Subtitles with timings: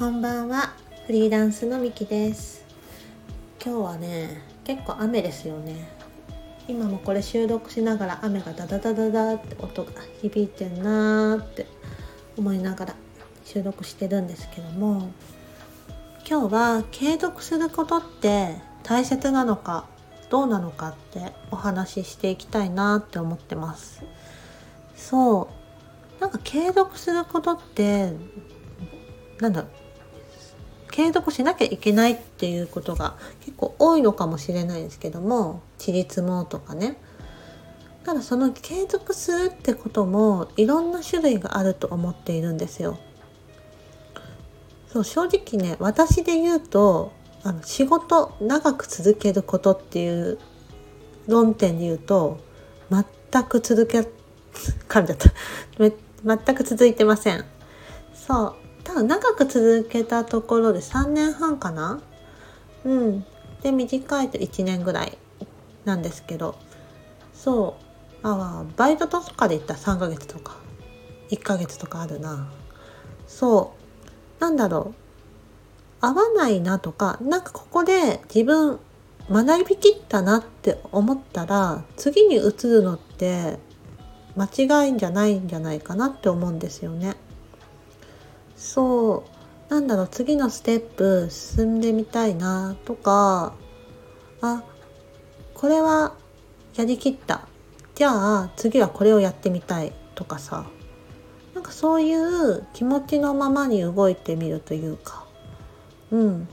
[0.00, 0.72] こんばんは。
[1.06, 2.64] フリーランスのみきです。
[3.62, 5.90] 今日はね結構雨ですよね。
[6.66, 9.92] 今もこれ収録しながら雨がダダダダダって音が
[10.22, 11.66] 響いてんなーって
[12.38, 12.94] 思いながら
[13.44, 15.12] 収録してるんですけども
[16.26, 19.84] 今日は継続することって大切なのか
[20.30, 24.02] どうなのかってお話ししていきたいなって思ってます。
[24.96, 25.50] そ
[26.18, 26.22] う。
[26.22, 28.14] なんか継続することって
[29.40, 29.66] なんだ
[31.00, 36.98] 継続しなきゃいけないっていうことが結構多いのかもしれないですけどもちりつもとかね。
[38.04, 42.98] ただその継続するってこともいろんな種類があると思っているんですよ。
[44.92, 47.12] そう正直ね私で言うと
[47.44, 50.38] あの仕事長く続けることっていう
[51.28, 52.40] 論点で言うと
[52.90, 54.00] 全く続け
[54.86, 55.30] 噛んじゃった。
[56.44, 57.46] 全く続いてません。
[58.12, 58.59] そう。
[58.90, 62.00] ただ長く続けたところで3年半かな？
[62.84, 63.24] うん。
[63.62, 65.16] で短いと1年ぐらい
[65.84, 66.56] なんですけど。
[67.32, 67.76] そ
[68.24, 68.26] う。
[68.26, 69.74] あバイトとかで言った？
[69.74, 70.56] ら3ヶ月とか。
[71.30, 72.50] 1ヶ月とかあるな。
[73.28, 73.74] そ
[74.40, 74.42] う。
[74.42, 74.92] なんだろ
[76.02, 76.04] う。
[76.04, 78.80] 合わないなとかなんかここで自分
[79.30, 83.60] 学びきったなって思ったら次に移るのって
[84.34, 84.46] 間
[84.86, 87.14] 違いじゃないんじゃないかなって思うんですよね。
[88.60, 89.24] そ
[89.70, 89.72] う。
[89.72, 93.54] なんだろう次のステップ進んでみたいなとか。
[94.42, 94.62] あ
[95.54, 96.14] これは
[96.76, 97.48] やりきった。
[97.94, 100.66] じゃあ次はこれをやってみたいとかさ。
[101.54, 105.24] なんかそういう気持ちのままに動いてみるというか。
[106.10, 106.48] うん。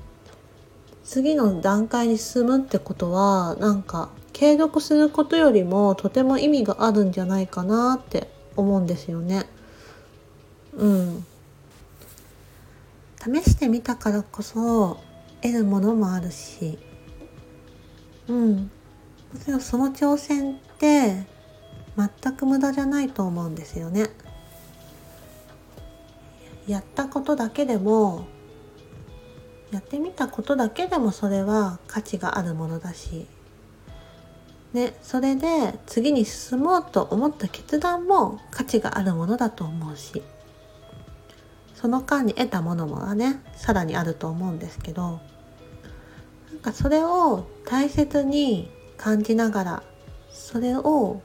[1.03, 9.45] 次の段階に進むってことはなんか継続することよりもとても意味があるんじゃないかなって思うんですよね。
[10.73, 11.25] うん。
[13.27, 14.99] 試してみたからこそ
[15.41, 16.79] 得るものもあるし。
[18.27, 18.55] うん。
[19.33, 21.25] もちろんその挑戦って
[21.97, 24.07] 全く無駄じゃないと思うんですよね。
[26.67, 28.27] やったことだけでも
[29.71, 33.25] やってみたことだけでもそれは価値があるものだし、
[34.73, 40.21] ね、それで次に進もうと思った決断も価値があるものだと思うし。
[41.79, 45.21] その間に得たものもねさらにあると思うんですけど
[46.51, 49.83] なんかそれを大切に感じながら
[50.31, 51.21] それを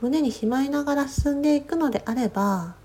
[0.00, 2.76] 胸にしまいながら進んでいくのであれば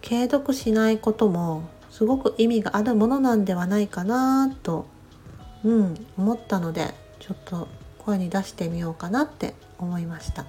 [0.00, 4.86] 継続しないこともすごく意味があるものなんではないかなと、
[5.64, 10.46] うん、思ったのでちょっと声に出してみようかなって思いました。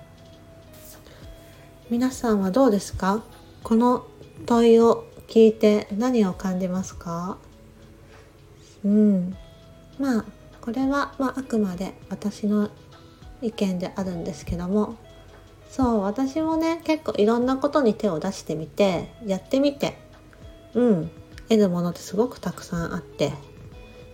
[1.89, 3.21] 皆さんはどうですか？
[3.63, 4.07] この
[4.45, 7.37] 問いを聞いて何を感じますか？
[8.83, 9.37] うん。
[9.97, 10.25] まあ
[10.59, 12.69] これは、まあ、あくまで私の
[13.41, 14.97] 意見であるんですけども。
[15.69, 19.97] そう私もね結構いろんなことに手を出してみてやってみて。
[20.73, 21.11] うん。
[21.47, 23.31] 得るものってすごくたくさんあって。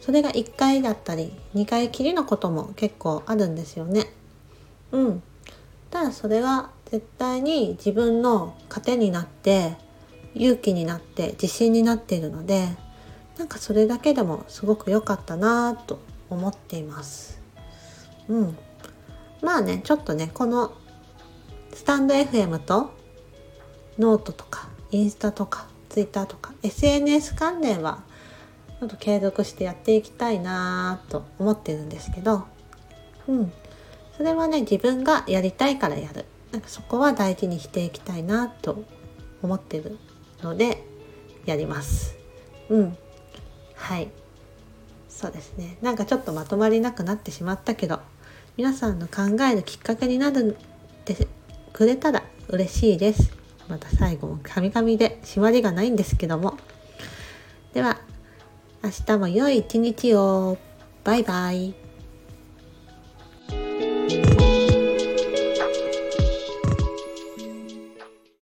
[0.01, 4.06] それが1回だったり2回きりのことも結構あるんですよね。
[4.91, 5.23] うん。
[5.89, 9.77] ただそれが絶対に自分の糧になって
[10.37, 12.67] 勇気になって自信になっているので
[13.37, 15.99] なんかそれだけでもすごく良かったなと
[16.29, 17.39] 思っています。
[18.27, 18.57] うん。
[19.41, 20.73] まあねちょっとねこの
[21.73, 22.91] スタンド FM と
[23.99, 28.03] ノートとかインスタとか Twitter とか SNS 関連は
[28.79, 32.45] ちょっと継続してやっていきたいなと思ってるんですけど
[33.27, 33.51] うん
[34.15, 38.83] それはね自分がやりたいからやるなんかそこは大事にしていきたいなと
[39.41, 39.97] 思ってる
[40.41, 40.83] ので
[41.45, 42.17] やります。
[42.69, 42.97] うん。
[43.75, 44.09] はい。
[45.09, 45.77] そうですね。
[45.81, 47.99] なんかちょっとまとまりなくなってしまったけど
[48.55, 51.27] 皆さんの考えるきっかけになるって
[51.73, 53.31] くれたら嬉しいです。
[53.67, 56.57] また最後もカミカミで締まりがないんですけども。
[57.73, 58.00] では
[58.83, 60.57] 明日も良い一日を。
[61.03, 61.73] バイバイ。